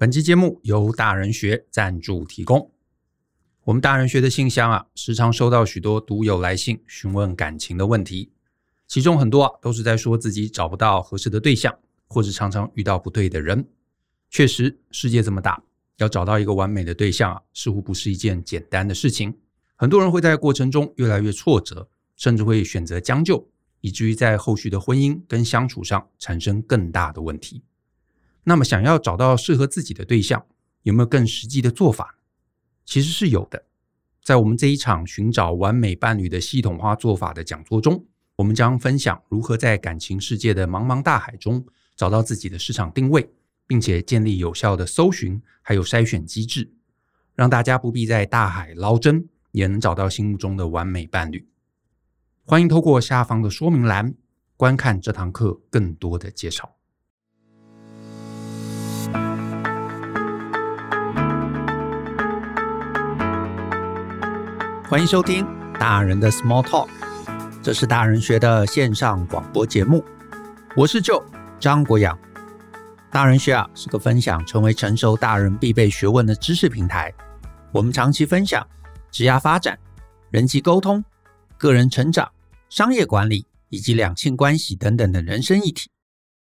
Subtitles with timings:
[0.00, 2.72] 本期节目由大人学赞助提供。
[3.64, 8.32] 我们大人学的信箱啊，时常收到许多读友来信询问感情的问题，
[8.86, 11.78] 其中很多啊都是在说自己找不到合适的对象，
[12.08, 13.68] 或者常常遇到不对的人。
[14.30, 15.62] 确实，世界这么大，
[15.98, 19.36] 要找到一个完美的对象啊，似乎不是一件简单的事情。
[19.76, 21.86] 很多人会在过程中越来越挫折，
[22.16, 23.46] 甚至会选择将就，
[23.82, 27.62] 以至于在后续的婚姻跟相处上产生更大的问题。
[28.44, 30.44] 那么，想要找到适合自己的对象，
[30.82, 32.16] 有没有更实际的做法？
[32.84, 33.66] 其实是有的。
[34.22, 38.04] 在我们这一场寻找完美伴侣的系统化做法的讲座中，
[38.36, 41.64] 我们将分享如何在感情世界的茫茫大海中
[41.96, 43.30] 找到自己的市场定位，
[43.66, 46.72] 并且建立有效的搜寻还有筛选机制，
[47.34, 51.46] 让大家不必在大海捞针，也能找到心目中的完美伴侣。
[52.44, 54.14] 欢迎透过下方的说明栏
[54.56, 56.76] 观看这堂课更多的介绍。
[64.90, 65.46] 欢迎收听
[65.78, 66.88] 大人的 Small Talk，
[67.62, 70.04] 这是大人学的线上广播节目。
[70.74, 71.24] 我是舅
[71.60, 72.18] 张国阳。
[73.08, 77.14] 大人学啊是个分享成为成熟大人必备学问的知识平台。
[77.70, 78.66] 我们长期分享
[79.12, 79.78] 职业发展、
[80.28, 81.04] 人际沟通、
[81.56, 82.28] 个人成长、
[82.68, 85.88] 商业管理以及两性关系等等的人生议题。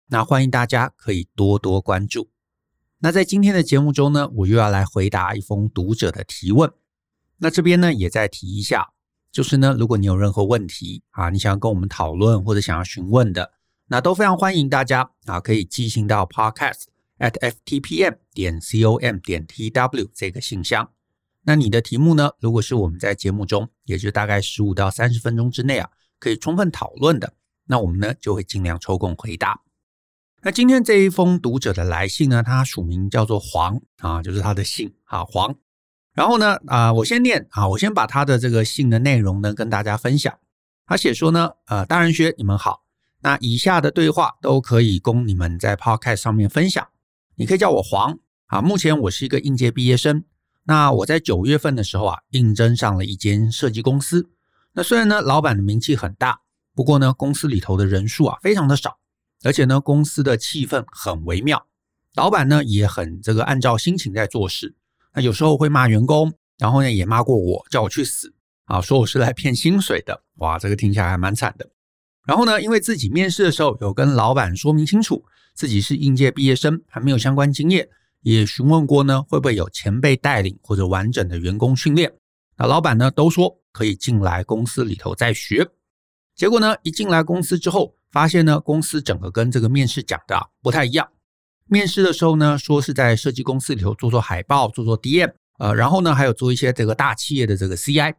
[0.07, 2.31] 那欢迎大家可以多多关注。
[3.01, 6.73] 那在今天的节目中呢，我又要来回答一封读者的提问。
[7.39, 8.89] 那这边呢，也再提一下，
[9.31, 13.53] 就是呢，如果你有任何问题啊，你想要跟我们讨论或者想要询问的，
[13.87, 16.85] 那都非常欢迎大家啊，可以寄信到 podcast
[17.19, 20.91] at ftpm 点 com 点 tw 这个信箱。
[21.43, 27.33] 那你的题目呢，如果是我们在节目中，也就大概十五到三十分钟之内啊，可以充分讨论的，
[27.67, 29.63] 那我们呢就会尽量抽空回答。
[30.43, 35.57] 那今天这一封读者的来信呢，他署名叫做黄啊，就是他的姓啊黄。
[36.19, 40.37] 然后呢，啊、我先念啊，我先把他的这个信的内容呢跟大家分享。
[40.85, 42.83] 他写说呢，呃，大人学你们好，
[43.21, 46.85] 那以下的对话都可以供你们在 Podcast 上面分享。
[47.37, 48.61] 你可以叫我黄啊。
[48.61, 50.25] 目前我是一个应届毕业生，
[50.65, 54.29] 那我在九月份的时候啊，应征上了一间设计公司。
[54.73, 56.41] 那虽然呢，老板的名气很大，
[56.75, 58.99] 不过呢，公司里头的人数啊非常的少，
[59.45, 61.65] 而且呢，公司的气氛很微妙，
[62.17, 64.75] 老板呢也很这个按照心情在做事。
[65.21, 68.33] 有时候会骂员工，然后呢也骂过我，叫我去死
[68.65, 70.23] 啊，说我是来骗薪水的。
[70.37, 71.69] 哇，这个听起来还蛮惨的。
[72.27, 75.25] 然后呢，因为自己面试的时候有跟老板说明清楚，
[75.55, 77.89] 自己是应届毕业生，还没有相关经验，
[78.21, 82.13] 也询问过呢会不会有前辈带领或者完整的员工训练。
[82.57, 85.67] 那老板呢都说可以进来公司里头再学。
[86.35, 91.09] 结果呢一进来公司之后，发现呢公司整个跟这个面试讲的啊不太一样。
[91.71, 98.15] 面试的时候呢，说是在设计公司里头做做海报，做做 DM，呃，然后呢还有做一些这个大企业的这个 CI。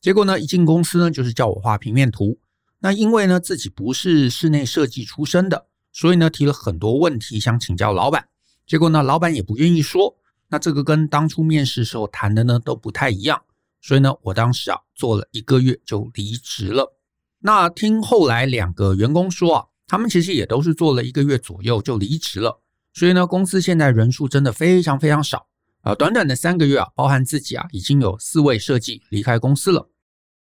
[0.00, 2.38] 结果呢一进公司呢，就是叫我画平面图。
[2.80, 8.26] 那因为呢自己不是室内设计出身的，所以呢提了很多问题想请教老板。
[8.66, 10.16] 结果呢老板也不愿意说。
[10.48, 13.42] 那这个跟当初面试时候谈的呢都不太一样。
[13.80, 16.96] 所以呢我当时啊做了一个月就离职了。
[17.40, 22.60] 那听后来两个员工说啊，他们其实也都是做了一个月左右就离职了。
[22.94, 25.46] 所以呢，公司现在人数真的非常非常少
[25.82, 25.94] 啊！
[25.94, 29.88] 短短的三个月啊，包含自己啊，已经有四位设计离开公司了。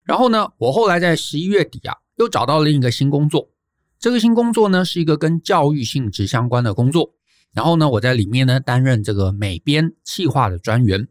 [0.03, 3.49] 然后呢，我后来在十一月底啊，又找到了另一个新工作。
[3.97, 7.15] 这个新工作呢，是一个跟教育性质相关的工作。
[7.53, 11.07] 然后呢，我在里面呢，担任这个美编企划的专员。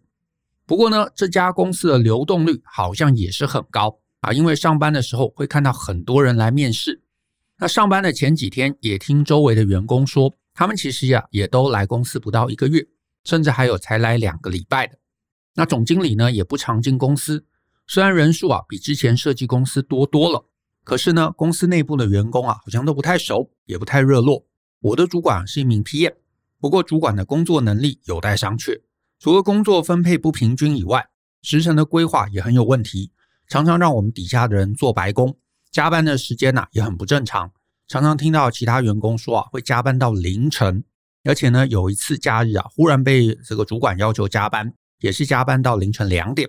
[0.66, 7.02] 不过呢，这家公司的流动率好像也是很高啊，因为上班的时候会看到很多人来面试。
[7.58, 10.36] 那上班的前几天，也听周围的员工说。
[10.54, 12.86] 他们其实呀，也都来公司不到一个月，
[13.24, 14.98] 甚至还有才来两个礼拜的。
[15.54, 17.46] 那总经理呢，也不常进公司。
[17.86, 20.46] 虽然人数啊比之前设计公司多多了，
[20.84, 24.46] 可是呢，公司内部的员工啊好像都不太熟，也不太热络。
[24.80, 26.14] 我的主管是一名 PM，
[26.58, 28.82] 不过主管的工作能力有待商榷。
[29.18, 31.08] 除了工作分配不平均以外，
[31.42, 33.12] 时程的规划也很有问题，
[33.48, 35.38] 常常让我们底下的人做白工，
[35.70, 37.52] 加班的时间呢也很不正常。
[37.92, 40.82] 常常听到其他员工说啊，会加班到凌晨，
[41.24, 46.48] 而且呢，有一次假日啊，忽然被这个主管要求加班，也是加班到凌晨两点。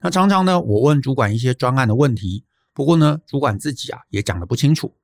[0.00, 4.96] 那常常呢，我问主管一些专案的问题，不过呢，主管自己啊也讲得不清楚。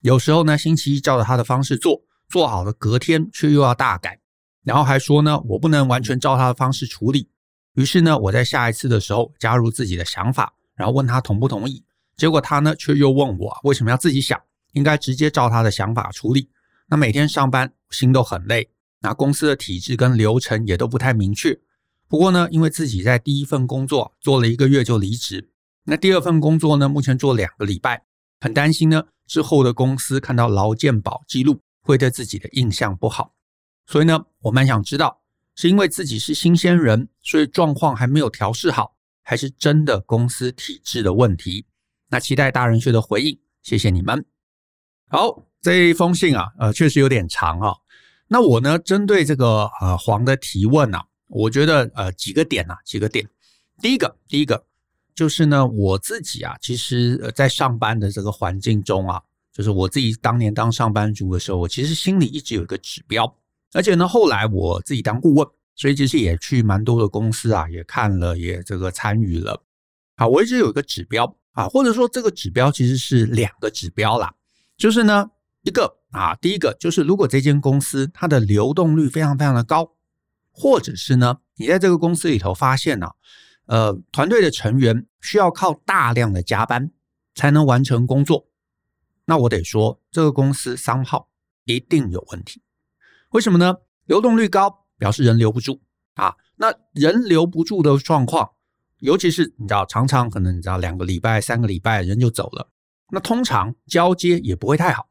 [0.00, 2.00] 有时候呢，星期一照着他的方式做，
[2.30, 4.18] 做好了，隔天却又要大改，
[4.64, 7.28] 然后还说呢，我不能完全照他的方式处理。
[7.74, 11.84] 于是呢，我在下一次的时候加入自己的想法，然后问他同不同意。
[12.16, 14.40] 结果他呢，却又问我为什么要自己想。
[14.72, 16.50] 应该直接照他的想法处理。
[16.88, 18.70] 那每天上班心都很累，
[19.00, 21.58] 那公司的体制跟流程也都不太明确。
[22.08, 25.50] 不过呢，因为自己在第一份工作做了一个月就离职，
[25.84, 28.04] 那第二份工作呢，目前做两个礼拜，
[28.40, 33.34] 很担心呢之后的公司看到劳健保记录会对自己的印象不好。
[33.86, 35.20] 所以呢，我蛮想知道，
[35.54, 41.66] 是因为自己是新鲜人，所以状况还没有调试好，还是真的公司体制的问题？
[42.08, 44.24] 那期待大人学的回应，谢谢你们。
[45.12, 47.76] 好，这一封信啊，呃，确实有点长啊、哦。
[48.28, 53.28] 那我呢，针对这个呃黄的提问啊，我觉得呃几个点啊，几个点。
[53.82, 54.64] 第一个，第一个
[55.12, 59.20] 就是呢，我自己啊，其实呃在上班的这个环境中啊，
[59.52, 63.36] 就是我自己当年当上班族的时候，我其实心里一直有一个指标，
[63.72, 69.60] 而且呢，后来我自己当顾问，所以其实也去蛮多的公司啊，也看了，也这个参与了。
[70.14, 74.32] 啊，我一直有一个指标啊，或者说这个指标其实是两个指标啦。
[74.80, 75.30] 就是呢，
[75.60, 79.92] 一个啊，第一个就是如果这间公司它的流动率非常非常的高，
[80.50, 83.12] 或者是呢，你在这个公司里头发现呢、啊，
[83.66, 86.90] 呃，团队的成员需要靠大量的加班
[87.34, 88.48] 才能完成工作，
[89.26, 91.28] 那我得说这个公司商号
[91.66, 92.62] 一定有问题。
[93.32, 93.76] 为什么呢？
[94.06, 95.82] 流动率高表示人留不住
[96.14, 98.52] 啊，那人留不住的状况，
[99.00, 102.70] 尤其是你知道，常常可能你知道两个礼拜、三个礼拜人就走了。
[103.12, 105.08] 那通常交接也不会太好，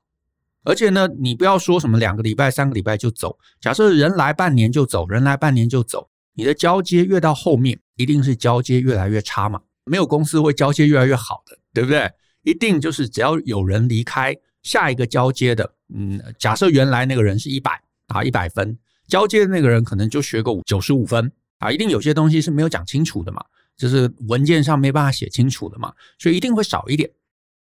[0.64, 3.38] 而且呢，你不要说什么两个礼拜、三个礼拜就走。
[3.60, 9.62] 假设人来半年就走，人来半年就走，你的交接越到后面，一定是交接越来越差嘛。
[9.86, 12.12] 没有公司会交接越来越好的，对不对？
[12.44, 23.44] 一定就是只要有人离开，下一个交接的，嗯，假设原来那个人是一百啊，一百分，交接的那个人可能就学个九十五分啊，一定有些东西是没有讲清楚的嘛，
[23.76, 27.10] 就是文件上没办法写清楚的嘛，所以一定会少一点。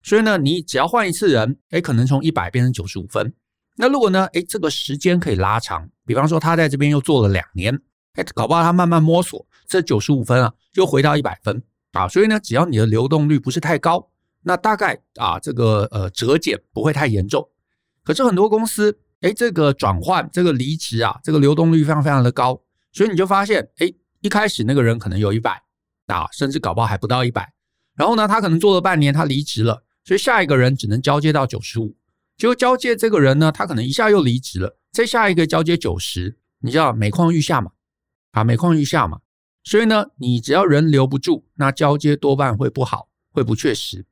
[0.03, 3.33] 所以呢，你只要换一次人，诶，可能从一百变成九十五分。
[3.77, 7.73] 那如果呢，诶，这个时间可以拉长，比方说他在这边又做了两年，
[8.15, 11.63] 诶，搞不好他慢慢摸索，这九十五分啊，又回到一百分
[11.93, 12.07] 啊。
[12.07, 14.09] 所以呢，只要你的流动率不是太高，
[14.41, 17.49] 那大概啊，这个呃折减不会太严重。
[18.03, 22.61] 可是很多公司，诶，这个转换、这个离职啊，这个流动率非常非常的高，
[22.91, 25.63] 所以你就发现，诶，一开始那个人可能有一百
[26.07, 27.53] 啊，甚至搞不好还不到一百，
[27.95, 29.81] 然后呢，他可能做了半年，他离职了。
[30.05, 31.95] 所以下一个人只能交接到九十五，
[32.37, 37.71] 结果交接这个人呢，他可能一下又离职了，再下一个交接九十，你知道每况愈下嘛？
[38.31, 39.19] 啊，每况愈下嘛。
[39.63, 44.05] 所以呢，你只要人留不住，那交接多半会不好，会不确实。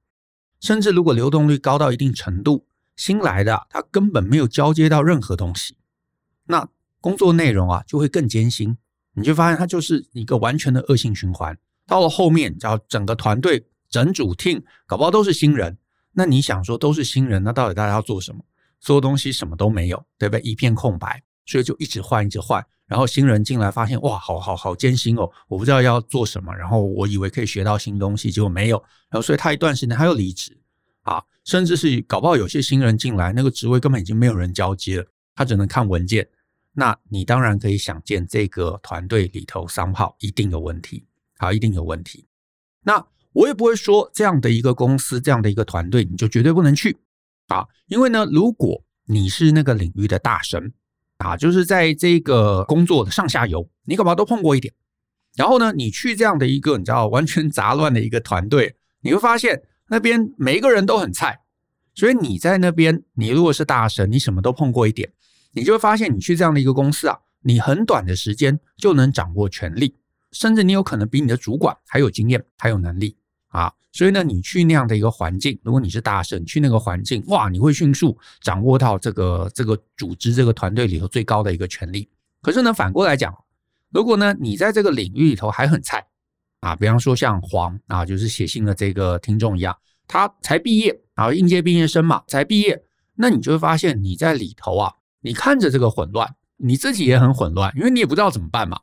[0.62, 2.66] 甚至如果流动率高到一定程度，
[2.96, 5.76] 新来的他根本没有交接到任何东西，
[6.46, 6.70] 那
[7.02, 8.78] 工作内容啊就会更艰辛。
[9.14, 11.58] 你就发现它就是一个完全的恶性循环。
[11.86, 13.68] 到了后面，叫整个团队。
[13.90, 15.78] 整组 team 搞不好都是新人，
[16.14, 18.44] 那你想说都是新人，那到底大家要做什么？
[18.80, 20.42] 所有东西什么都没有，对不对？
[20.42, 22.66] 一片空白，所以就一直换，一直换。
[22.88, 26.52] 然后新人进来发现，哇，好好好艰辛哦，我不知道要做什么。
[26.54, 28.78] 然后我以为可以学到新东西，结果没有。
[29.10, 30.60] 然后所以他一段时间他又离职
[31.04, 35.06] 啊，甚至是搞不好有些新人进来，那个职位根本已经没有人交接了，
[35.36, 36.28] 他只能看文件。
[36.74, 41.06] 那你当然可以想见，这个团队里头 somehow 一定有问题，
[41.38, 42.28] 好，一定有问题。
[42.84, 43.06] 那。
[43.34, 46.98] 我也不会说这样的一个公司，这样的一个团队，你就绝对不能去
[47.48, 47.66] 啊！
[47.88, 50.74] 因为呢，如果你是那个领域的大神
[51.18, 54.74] 啊，就是在这个工作的上下游，你干嘛都碰过一点。
[55.36, 61.40] 然后呢，你去这样的一个你知道完全 杂乱的一个团队，你会发现那边每一个人都很菜。
[61.94, 65.12] 所以你在那边，你如果是大神，你什么都碰过一点，
[65.54, 69.96] 你就会发现你去这样的一个公司啊，你很短的时间就能掌握权力，
[70.32, 73.18] 甚至你有可能比你的主管还有经验，还有能力。
[73.52, 82.10] 啊，所以呢，你去那样的一个环境，如果你是大神，去那个环境，哇，你会迅速掌握到这个这个组织这个团队里头最高的一个权力。
[82.42, 83.32] 可是呢，反过来讲，
[83.92, 86.06] 如果呢你在这个领域里头还很菜
[86.62, 89.78] 啊，比方说像黄啊，就是写信的这个听众一样，
[90.08, 92.84] 他才毕业啊，应届毕业生嘛，才毕业，
[93.16, 98.80] 那你就会发现你在里头啊，你看着这个混乱，你自己也很混乱，因为你也不知道怎么办嘛。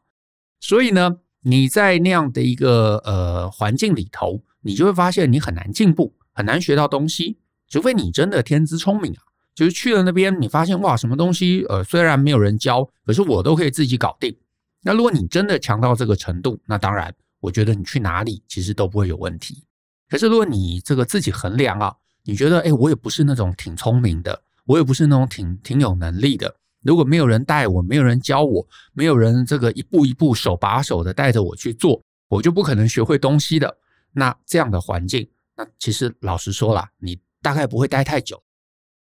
[0.61, 1.17] 所以呢，
[1.49, 4.43] 你在那样的一个呃环境里头。
[4.61, 7.39] 你就会发现你很难进步，很难学到东西，
[7.69, 9.23] 除非你真的天资聪明啊。
[9.55, 14.37] 就是去了那边，你发现哇，什么东西呃，虽然没有人教，可是我都可以自己搞定。
[14.83, 19.65] 那如果你真的强到这个程度，那当然，我觉得你去哪里其实都不会有问题。
[20.09, 26.57] 可是如果你这个自己衡量啊，你觉得哎，我也不是那种挺聪明的，我也不是那种挺挺有能力的。
[26.83, 33.79] 如果没有人带我，没有人教我，没有人这个一步一步手把手的带着我去做，我就不可能学会东西的。
[34.13, 38.43] 那这样的环境，那其实老实说啦，你大概不会待太久。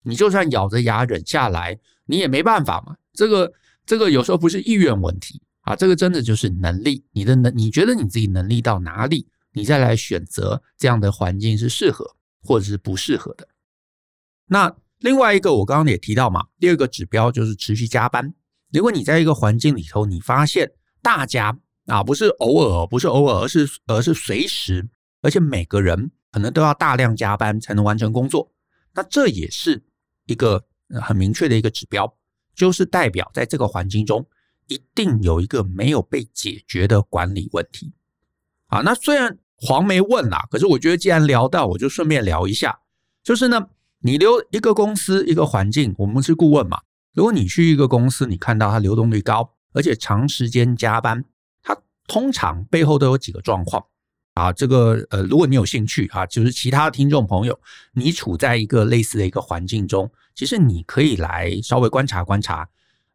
[0.04, 2.96] 你就算咬着牙忍下来，你也没办法嘛。
[3.12, 3.52] 这个
[3.86, 13.46] 这个有时候不是意愿问题啊，这个真的就是能力，你的能，你觉得你自己能力到哪里，你再来选择这样的环境是适合或者是不适合的。
[14.46, 18.32] 那另外一个我刚刚也提到嘛，第二个指标就是持续加班。
[18.72, 24.88] 如果你在一个环境里头，你发现大家啊不是偶尔，不是偶尔，而是而是随时，
[25.20, 28.52] 而且每个人可能都要大量加班才能完成工作，
[28.94, 29.84] 那这也是
[30.26, 30.64] 一个
[31.02, 32.16] 很明确的一个指标，
[32.54, 34.26] 就是代表在这个环境中
[34.68, 37.92] 一定有一个没有被解决的管理问题。
[38.68, 42.78] 啊，那虽然黄没问啦，可是我觉得既然聊到，我就顺便聊一下，
[43.22, 43.68] 就是呢，
[44.04, 46.80] 你留一个公司一个环境，我们是顾问嘛。
[47.14, 51.24] 如果你去一个公司，你看到它流动率高，而且长时间加班，
[51.62, 51.76] 它
[52.08, 53.84] 通常背后都有几个状况
[54.34, 54.52] 啊。
[54.52, 57.60] 这个呃，如果你有兴趣啊，就是其他听众朋友，
[57.92, 62.68] 你处在一个类似的一个环境中，其实你可以来稍微观察观察，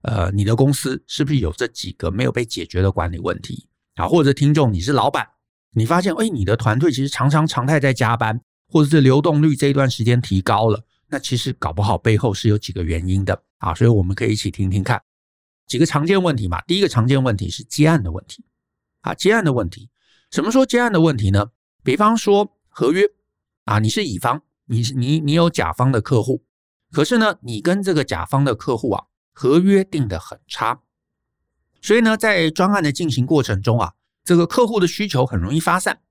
[0.04, 4.08] 呃，你的公司是不是有这几个没有被解决的管理问题啊？
[4.08, 5.28] 或者听众你是老板，
[5.74, 13.44] 你发现哎，你的团队其实常常常态在加班，或者是流动率这一段时间提高了，那其实搞不好背后是有几个原因的。
[13.60, 15.02] 啊，所以我们可以一起听听看
[15.66, 16.62] 几个常见问题嘛。
[16.62, 18.46] 第一个常见问题是接案的问题
[19.02, 19.90] 啊，接案的问题。
[20.30, 21.50] 什么说接案的问题呢？
[21.84, 23.04] 比方说合约
[23.64, 26.44] 啊，你是乙方，你你你有甲方的客户，
[26.92, 30.82] 可是呢，你跟这个甲方的客户啊，合约定的很差，
[31.82, 33.94] 所以呢，在专案的进行过程中啊，
[34.24, 36.02] 这个客户的需求很容易发散，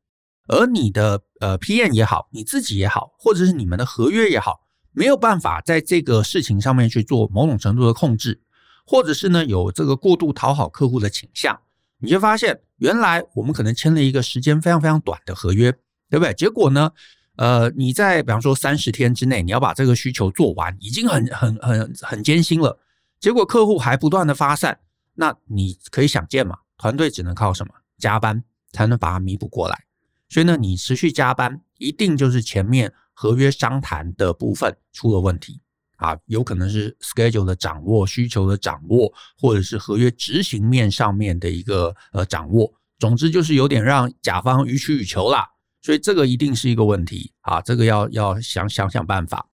[0.47, 4.61] 而你的呃 PM 也好，你自己也好，或者是你们的合约也好。
[4.93, 8.41] 没有办法在这个事情上面去做某种程度的控制，
[8.87, 11.61] 或者是呢有这个过度讨好客户的倾向，
[11.99, 15.71] 你就发现原来我们可能签了一个时间非常非常短的合约，
[16.09, 16.33] 对不对？
[16.33, 16.91] 结果呢，
[17.37, 22.79] 呃，你在比方说三十天之内你要把这个需求做完，已经很很很很艰辛了，
[23.21, 24.79] 结果客户还不断的发散，
[25.13, 27.75] 那你可以想见嘛，团队只能靠什么？
[27.99, 29.85] 加班才能把它弥补过来。
[30.29, 32.93] 所以呢，你持续加班，一定就是前面。
[33.19, 35.59] 合约商谈的部分出了问题
[35.97, 42.71] 啊，有可能是 schedule 的掌握、需求的掌握，或者是合约执行面上面的一个呃掌握。
[42.99, 45.49] 总之就是有点让甲方予取予求啦，
[45.81, 49.49] 所以这个一定是一个问题啊，这个要要想想想办法。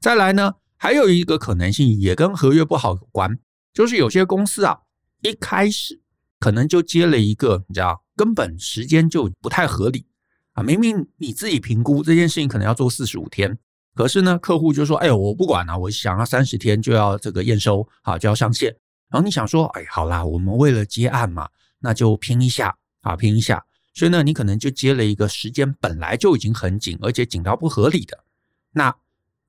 [0.00, 3.38] 再来呢，还有一个可能性也跟合约不好有关，
[3.74, 4.78] 就是有些公司啊，
[5.20, 6.00] 一开始
[6.40, 10.06] 可能就接了一个，你知道，根本时间就不太合理。
[10.52, 13.58] 啊，明明你自己评估这件事情可能要做四十五天，
[13.94, 18.74] 可是呢，客户就说：“哎呦，我不管了，我想要三十天就要这个验收，好就要上线。”
[19.08, 21.48] 然后你想说：“哎，好啦，我们为了接案嘛，
[21.80, 28.24] 那就拼一下啊，拼一下。”所以呢，你可能就接了一个时间本来就已经很紧，而且紧到不合理的。
[28.72, 28.94] 那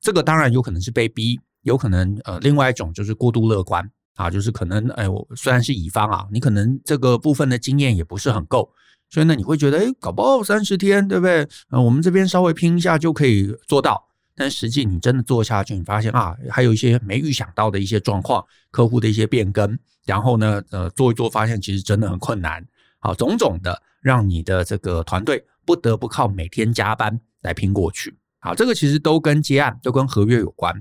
[0.02, 8.70] 这个当然有可能是被逼，有可能呃，另外一种就是过度乐观啊，就是可能哎，我虽然是乙方啊，你可能这个部分的经验也不是很够。
[9.14, 11.48] 所以呢，你会觉得，哎，搞不好三十天，对不对？
[11.70, 14.10] 呃，我们这边稍微拼一下就可以做到。
[14.36, 19.78] 但实际你真的做下去，你发现啊，还有一些没预想到的一些状况，客户的一些变更，
[20.08, 22.66] 然后呢，呃，做一做发现其实真的很困难。
[22.98, 28.18] 好，种种的让你的这个团队不得不靠每天加班来拼过去。
[28.40, 30.74] 好，这个其实都跟接案、都跟合约有关。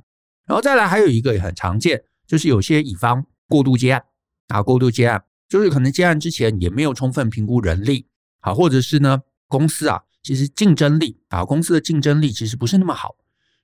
[0.47, 4.03] 然后再来还有一个也很常见，就是有些乙方过度接案
[4.49, 8.07] 啊，过度接案，就是可能接案之前也没有充分评估人力。
[8.43, 13.15] 好，或者是呢，公司啊，其实竞争力啊，公司的竞争力其实不是那么好，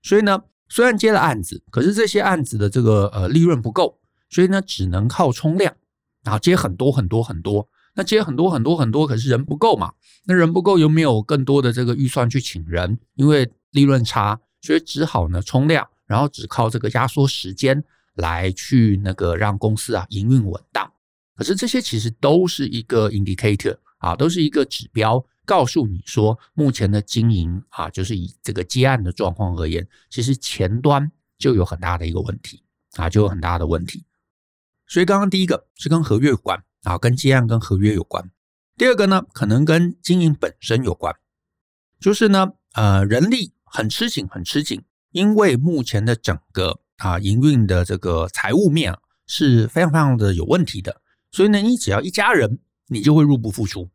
[0.03, 3.99] 所以呢，虽然接了案子，可是这些案子的这个呃利润不够，
[4.31, 5.75] 所以呢，只能靠冲量，
[6.23, 9.93] 啊，接很多很多很多，那接很多很多很多，可是人不够嘛，
[10.27, 17.83] 那人不够又没有更多的这个预算去请人，因为利润差，所以只好呢冲量，然后只靠这个压缩时间
[18.15, 20.93] 来去那个让公司啊营运稳当，
[21.35, 23.77] 可是这些其实都是一个 indicator。
[23.99, 32.63] 啊，都是一个指标，告诉你说目前的经营啊，就是以这个接案的状况而言，其实前端就有很大的一个问题
[32.97, 34.05] 啊，就有很大的问题。
[34.87, 38.31] 所以刚刚第一个是跟合约有关啊，跟接案跟合约有关。
[38.77, 41.15] 第二个呢，可能跟经营本身有关，
[41.99, 51.03] 就是呢，呃，人力很吃紧，很吃紧，因为目前的整个啊营运的这个财务面是非常非常的有问题的，
[51.33, 52.61] 所以呢，你只要一家人。
[52.89, 53.89] 你就会入不敷出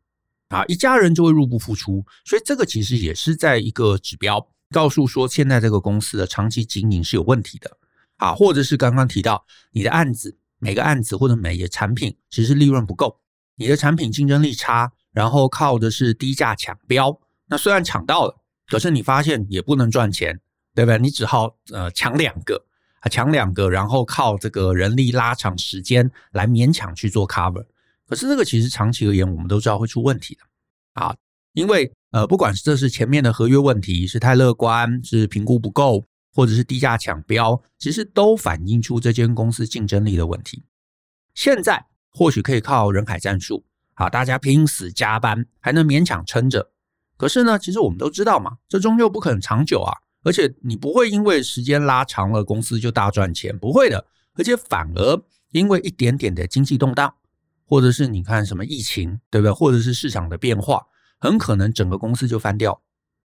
[0.48, 7.76] 啊，一家人就会入不敷出，所以这个其实也是在一个指标，告诉说现在这个公司的长期经营是有问题的
[8.16, 13.18] 啊，或者是刚刚提到你的案子，每个案子或者每个产品其实利润不够，
[13.56, 18.36] 你的产品竞争力差，然后靠的是低价抢标，那虽然抢到了，
[18.68, 20.40] 可是你发现也不能赚钱，
[20.74, 20.98] 对不对？
[20.98, 22.64] 你只好呃抢两个
[23.00, 27.64] 啊，抢两个，然后靠这个人力拉长时间来勉强去做 cover。
[28.06, 30.40] 可是这个其实长期而言，我们都知道会出问题的
[31.00, 31.16] 啊，
[31.52, 40.62] 因为呃，不管是这是前面的合约问题，是太乐观，是评估不够，或者是低价抢标，其实都反映出这间公司竞争力的问题。
[41.34, 46.70] 现在或许可以靠人海战术，啊，大家拼死加班，还能勉强撑着。
[47.16, 49.92] 可是呢，其实我们都知道嘛，这终究不可能长久啊，
[50.22, 57.14] 而且你不会因为时间拉长了，公司就大赚钱，不会的，而且反而因为一点点的经济动荡。
[57.66, 59.52] 或者是你看什么疫情，对不对？
[59.52, 60.86] 或者是市场的变化，
[61.18, 62.82] 很可能整个公司就翻掉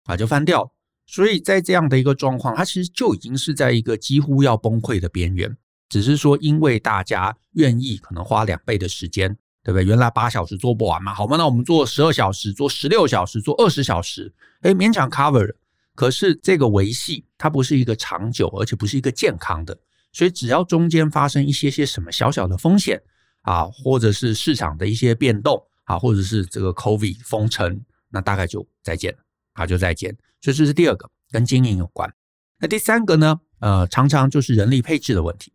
[0.06, 0.72] 啊，就翻掉。
[1.06, 5.58] 所以在这样的一个状况，它其实就已经是在一个几乎要崩溃的边缘。
[5.90, 9.84] 只是说，因为大家愿意可能花两倍的时间，对不对？
[9.84, 15.54] 原来八小时做不完嘛，好嘛，那我们做十二小时，做十六小时，做二十小时，哎，勉强 cover。
[15.94, 19.78] 可是这个维系它不是一个长久，而且不是一个健康的。
[20.14, 23.02] 所以只要中间发生一些些什么小小的风险。
[23.42, 29.20] 啊，或者是市场的一些变动啊，或者是这个 COVID 封城，那大概就再见了
[29.54, 30.16] 啊，就再见。
[30.42, 32.12] 所以这是第二个，跟经营有关。
[32.60, 33.40] 那第三个呢？
[33.60, 35.54] 呃，常常就是人力配置的问题。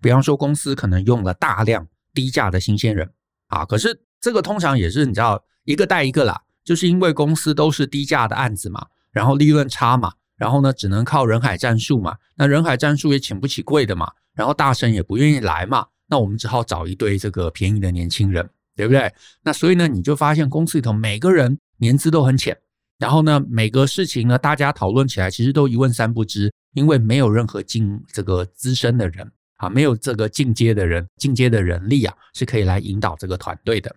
[0.00, 3.12] 比方说，公司可能用了大量低价的新鲜人
[3.48, 15.86] 啊，可是这个通常也是你知道一个带一个啦，就是因为公司都是低价的案子嘛，然后利润差嘛，然后呢，只能靠人海战术嘛，那人海战术也请不起贵的嘛，然后大神也不愿意来嘛。
[16.12, 19.10] 那我们只好找一堆这个便宜的年轻人，对不对？
[19.42, 22.54] 那所以呢，你就发现公司里头每个人年资都很浅，
[22.98, 33.96] 然后呢，每个事情呢，大家讨论起来其实都一问三不知，因为没有任何进这个资深的人啊，没有这个进阶的人，进阶的人力啊，是可以来引导这个团队的。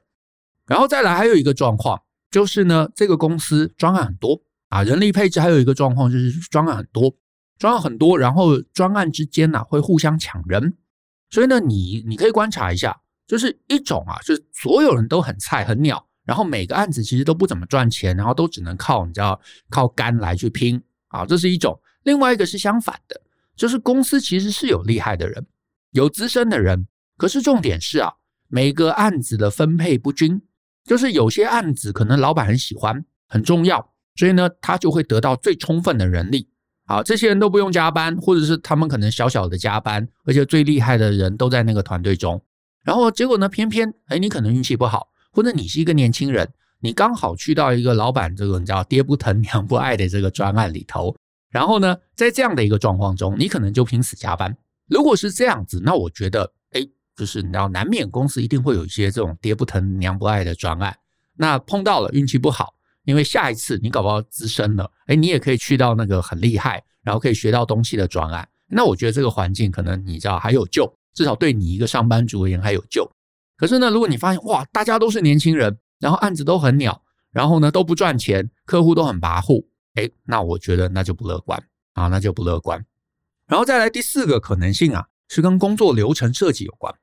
[0.66, 7.14] 然后再来还有一个状况，就是呢，这个公司专案很多啊，人力配置还有一个状况就是专案很多，
[7.60, 10.78] 专案很多，然后专案之间呢，会互相抢人。
[11.30, 12.96] 所以呢，你你可以观察一下，
[13.28, 21.80] 就是一种啊，就是所有人都很菜很鸟，然后每个案子其实都不怎么赚钱，然后都只能靠你知道靠肝来去拼啊，这是一种。
[22.04, 23.20] 另外一个是相反的，
[23.56, 25.46] 就是公司其实是有厉害的人，
[25.92, 28.14] 有资深的人，可是重点是啊，
[28.48, 30.42] 每个案子的分配不均，
[30.84, 36.48] 就是有些案子可能老板很喜欢，很重要，所以呢，他就会得到最充分的人力。
[36.88, 42.40] 好，这些人都不用加班，或者是他们可能小小的加班，而且最厉害的人都在那个团队中。
[42.84, 46.48] 然后结果呢，偏偏哎，你可能运气不好，或者你是一个年轻人，
[46.82, 51.16] 你刚好去到一个老板这个你知道爹不疼娘不爱的这个专案里头。
[51.50, 54.56] 然后呢，在这样的一个状况中，你可能就拼死加班。
[54.88, 60.96] 如果是这样子，那我觉得哎，就是你知道，难免公司一定会有一些这种爹不疼娘不爱的专案。
[61.38, 62.75] 那碰到了运气不好。
[63.06, 68.48] 因为下一次你搞不好资深了，哎，你也可以去到那个很厉害，然后可以学到东西的专案。
[68.68, 73.10] 那我觉得这个环境可能你知道还有救，至少对你一个上班族而言还有救。
[73.56, 79.64] 可是呢，如果你发现哇，大家都是年轻人，然后案子都很鸟，然后呢都不赚钱，客户都很跋扈，
[79.94, 81.64] 哎，那我觉得那就不乐观
[81.94, 82.84] 啊，那就不乐观。
[83.48, 86.94] 然后再来第四个可能性啊，是跟工作流程设计有关。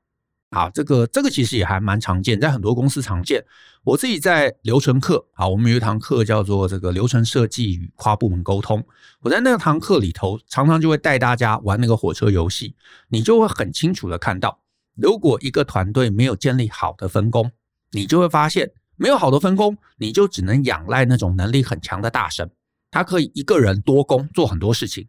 [0.53, 3.43] 啊，这个这个其实也还蛮常见，在很多公司常见。
[3.83, 8.85] 我自己在流程课啊，我们有一堂课叫做这个流程设计与跨部门沟通。
[9.21, 12.75] 我在那堂课里头，常常就会带大家玩那个火车游戏，
[13.09, 14.59] 你就会很清楚的看到，
[14.95, 17.51] 如果一个团队没有建立好的分工，
[17.91, 22.49] 你就会发现没有好的分工，你就只能仰赖那种能力很强的大神，
[22.91, 25.07] 他可以一个人多工做很多事情。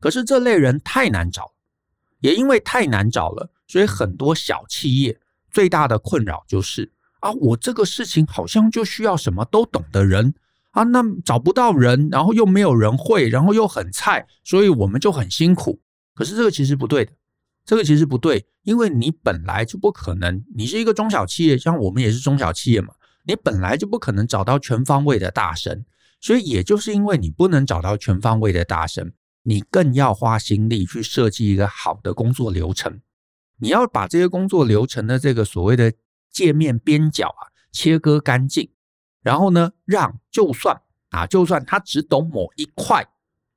[0.00, 1.52] 可是这类人太难找，
[2.20, 3.50] 也因为太难找了。
[3.66, 5.18] 所以很多小企业
[5.50, 10.34] 最大的困扰就是啊，我这个事情好像就需要什么都懂的人
[10.72, 15.80] 啊，那找不到人，然后又没有人会，然后又很菜，所以我们就很辛苦。
[16.14, 17.12] 可是这个其实不对的，
[17.64, 25.86] 这个其实不对，因为你本来就不可能，你是一个中小企业，像我们也是中小企业嘛，你本来就不可能找到全方位的大神，
[26.20, 29.12] 所以也就是因为你不能找到全方位的大神，
[29.44, 33.00] 你更要花心力去设计一个好的工作流程。
[33.64, 35.90] 你要把这些工作流程的这个所谓的
[36.30, 38.68] 界面边角啊切割干净，
[39.22, 43.08] 然后呢，让就算啊，就算他只懂某一块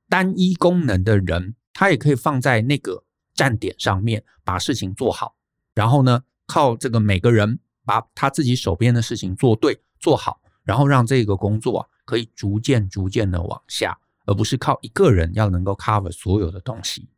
[0.08, 5.36] 单一功能的人，他也可以放在那个站点上面把事情做好。
[5.74, 17.10] 然后呢，靠这个每个人把他自己手边的事情做对做好，然后让这个工作啊可以逐渐逐渐的往下，而不是靠一个人要能够 cover 所有的东西。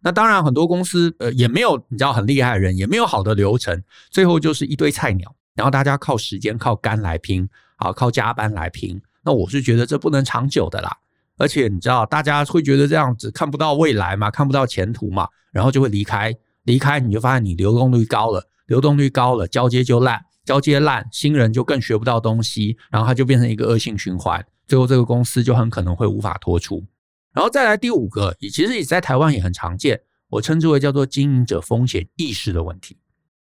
[0.00, 9.00] 那当然，很多公司呃也没有你知道很厉害的人，也没有好的流程，最后就是一堆菜鸟，然后大家靠时间、靠肝来拼，啊，靠加班来拼。
[9.24, 10.96] 那我是觉得这不能长久的啦。
[11.36, 16.34] 而且你知道，大家会觉得这样子看不到未来嘛，看不到前途嘛，然后就会离开。
[16.64, 26.84] 离开你就发现你流动率高了，流动率高了，交接就烂，交接烂，新人就更学不到东西，然后它就变成一个恶性循环，最后这个公司就很可能会无法脱出。
[27.38, 32.98] 然后再来第五个，也其实也在台湾也很常见，我称之为叫做经营者风险意识的问题。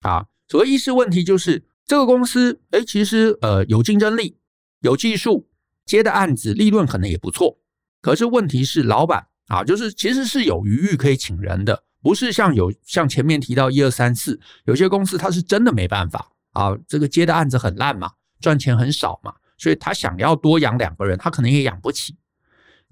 [0.00, 4.38] 啊，所谓意识问题就是这个公司，哎，其实呃有竞争力，
[4.80, 5.50] 有技术，
[5.84, 7.58] 接的案子利润可能也不错。
[8.00, 22.16] 可是问题是，老板啊，就是其实是有余裕可以请人的，不是像有像前面提到一二三四，有些公司他是真的没办法啊，这个接的案子很烂嘛，赚钱很少嘛，所以他想要多养两个人，他可能也养不起。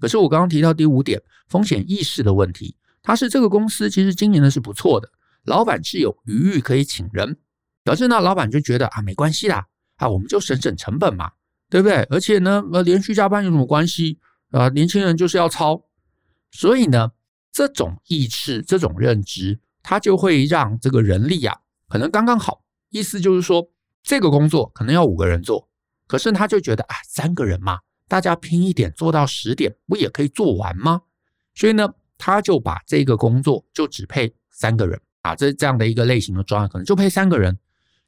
[0.03, 5.09] 可是我刚刚提到第五点，风险意识的问题，他是这个公司其实经营的是不错的，
[5.45, 7.37] 老板是有余裕可以请人，
[7.85, 11.31] 可是呢，老板就觉得啊，没关系啦，啊，我们就省省成本嘛，
[11.69, 12.03] 对不对？
[12.09, 14.19] 而且呢，呃，连续加班有什么关系？
[14.51, 15.81] 啊，年轻人就是要超，
[16.51, 17.13] 所以呢，
[17.53, 22.61] 这种意识、这种认知，它就会让这个人力啊，可能刚刚好。
[22.89, 23.69] 意思就是说，
[24.03, 25.69] 这个工作可能要五个人做，
[26.07, 27.79] 可是他就觉得啊，三个人嘛，
[28.13, 31.01] 大家拼一点，做到十点，不也可以做完吗？
[31.55, 37.57] 所以呢，他就把这个工作就只配三个人啊，这这样的一个类型的专案，可能就配三个人。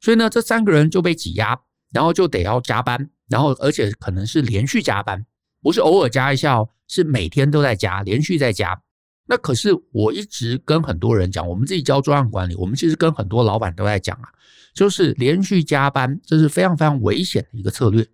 [0.00, 1.58] 所以呢，这三个人就被挤压，
[1.92, 5.26] 然后就得要加班，然后而且可能是连续加班。
[5.60, 8.80] 不是偶尔加一下哦，是每天都在加，连续在加。
[9.26, 14.28] 那可是我一直跟很多人讲，我们自己教专案管理，我们其实跟很多老板都在讲啊，
[14.72, 18.06] 就是连续加班，这是非常非常危险的一个策略，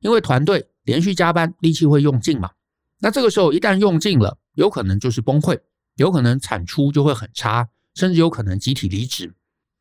[0.00, 2.52] 因为团队连续加班，力气会用尽嘛。
[3.00, 5.60] 那这个时候一旦用尽了，有可能就是崩溃，
[5.96, 9.34] 有可能产出就会很差，甚至有可能集体离职。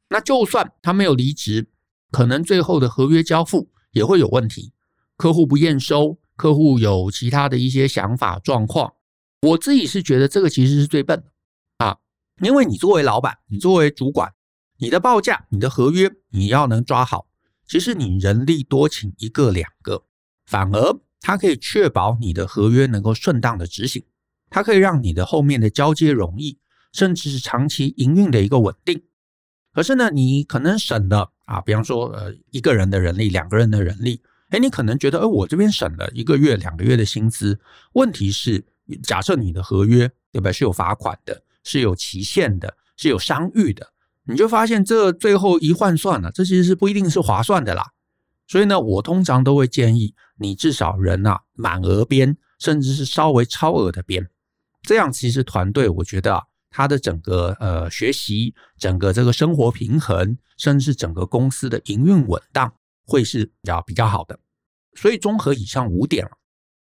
[0.09, 1.69] 那就算他没有离职，
[2.11, 4.73] 可能最后的合约交付也会有问题，
[5.15, 6.19] 客户不验收。
[6.35, 8.93] 客户有其他的一些想法状况，
[9.43, 11.97] 我自己是觉得这个其实是最笨的啊，
[12.43, 14.33] 因为你作为老板，你作为主管，
[14.77, 17.27] 你的报价、你的合约你要能抓好，
[17.65, 20.03] 其实你人力多请一个两个，
[20.47, 24.03] 反而它可以确保你的合约能够顺当的执行，
[24.49, 26.57] 它可以让你的后面的交接容易，
[26.93, 29.03] 甚至是长期营运的一个稳定。
[29.73, 34.21] 可是呢，你可能省了啊，比方说呃一个人的人力，两个人的人力。
[34.49, 37.60] 哎，你可能觉得，呃，我这边省了一个月、两个月的薪资。
[37.93, 38.63] 问题是，
[39.03, 43.86] 假设你的合约对不对是有罚款的，是有期限的，是有商誉的，
[44.23, 47.91] 你就发现这最后一换算了，这其实是不一定是划算的啦。
[48.47, 54.27] 所以呢，我通常都会建议你至少人啊满额编，甚至是稍微超额的编，
[54.81, 62.73] 这样其实团队我觉得啊，他的整个呃学习、整个这个生活平衡，甚至是整个公司的营运稳当。
[63.10, 64.38] 会是比较比较好的，
[64.95, 66.29] 所以综合以上五点，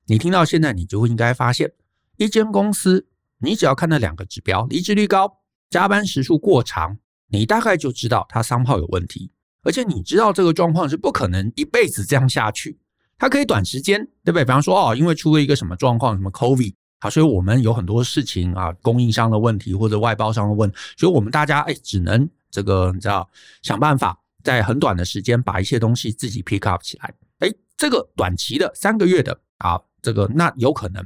[0.07, 1.71] 你听到现在，你就会应该发现，
[2.17, 3.07] 一间公司，
[3.39, 5.39] 你只要看那两个指标，离职率高，
[5.71, 6.99] 加班时数过长，
[7.29, 9.31] 你大概就知道它商号有问题，
[9.67, 12.79] 而且你知道这个状况是不可能一辈子这样下去，
[13.19, 14.45] 它可以短时间，对不对？
[14.45, 23.29] 比方说哦，因为出了一个什么状况，什么 COVID 啊，所以我们有很多事情啊，供应商的问题或者外包商的问，所以我们大家哎，只能这个你知道
[23.63, 24.17] 想办法。
[24.45, 31.05] 在很短的时间把一些东西自己 pick up 起来，哎，这个短期的三个月的啊，这个那有可能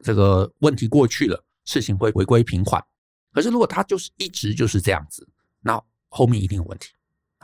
[0.00, 2.84] 这个问题过去了，事情会回归平缓。
[3.32, 5.24] 可是如果他就是一直就是这样子，
[5.60, 6.88] 那后面一定有问题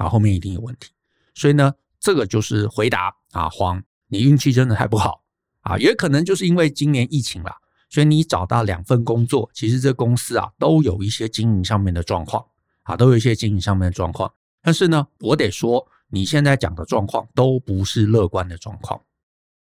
[0.01, 0.91] 啊，后面一定有问题。
[1.35, 5.23] 所以呢，这个就是回答啊，黄，你运气真的太不好
[5.61, 7.53] 啊，也可能就是因为今年疫情了，
[7.91, 12.43] 所以你找到两份工作，其实这公司啊都有一些经营上面的状况
[12.85, 14.33] 啊，都有一些经营上面的状况。
[14.63, 19.03] 但是呢，我得说，你现在讲的状况都不是乐观的状况。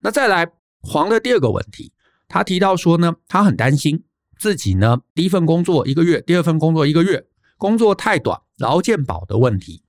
[0.02, 1.94] 那再来，黄的第二个问题，
[2.28, 4.04] 他提到说呢，他很担心
[4.38, 7.26] 自己呢，第一份工作一个月，第二份工作一个月，
[7.58, 9.84] 工作太短，劳健保的问题。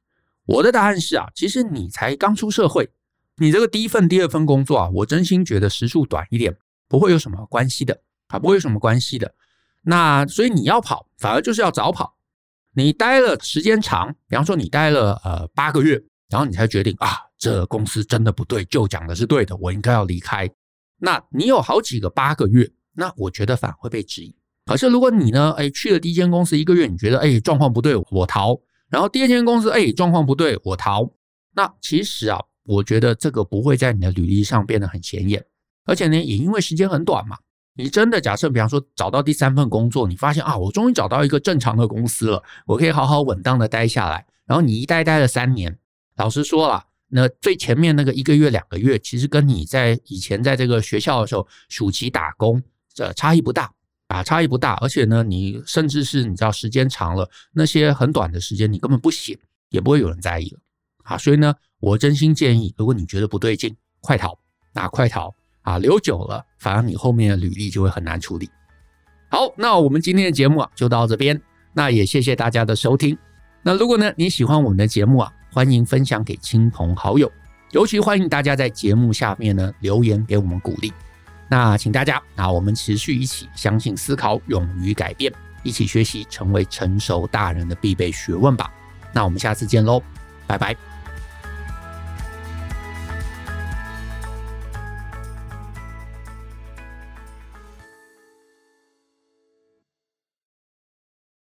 [0.48, 2.88] 我的答案是啊，其实你才刚出社会，
[3.36, 6.56] 你这个第一份、第二份工作啊，我真心觉得时数短一点，
[6.88, 9.34] 不会有什么关系的啊，不会有什么关系的。
[9.82, 12.16] 那所以你要跑，反而就是要早跑。
[12.74, 20.50] 你待了时间长，比方说你待了呃八个月，然后你才决定啊，这公司真的不对，就讲的是对的，我应该要离开。
[20.98, 24.34] 那你有好几个八个月，那我觉得反而会被质疑。
[24.64, 28.58] 可是如果你呢，哎，去了第一间公司一个月，你觉得哎状况不对，我逃。
[28.90, 31.10] 然后第二间公司哎状况不对，我逃。
[31.54, 35.44] 那其实啊，我觉得这个不会在你的履历上变得很显眼，
[35.84, 37.36] 而且呢，也因为时间很短嘛。
[37.74, 44.26] 你真的假设，比方说找到第三份工作，你发现啊，我终于找到一个正常的公司了，我可以好好稳当的待下来。
[44.46, 45.78] 然后你一待待了三年，
[46.16, 52.60] 老实说了，那最前面那个一个月两个月，其实跟你在以前在这个学校的时候暑期打工
[52.92, 53.72] 这差异不大
[54.08, 59.38] 啊，差异不大，而且呢，你甚至是你知道时间长了，那些很短的时间你根本不写，
[59.70, 60.58] 也不会有人在意了
[61.04, 61.16] 啊。
[61.16, 64.38] 所以呢，我真心建议，如果你觉得不对劲，快逃，
[64.72, 68.48] 那快逃啊，留久了，反而你后面的履历就会很难处理。
[69.30, 71.38] 好，那我们今天的节目啊就到这边，
[71.74, 73.16] 那也谢谢大家的收听。
[73.62, 77.30] 那如果呢你喜欢我们的节目啊，欢迎分享给亲朋好友。
[77.72, 80.90] 尤其欢迎大家在节目下面呢留言给我们鼓励。
[81.48, 85.32] 那请大家，那我们持续一起相信、思考、勇于改变，
[85.62, 88.70] 一起学习成为成熟大人的必备学问吧。
[89.12, 90.02] 那我们下次见喽，
[90.46, 90.87] 拜拜。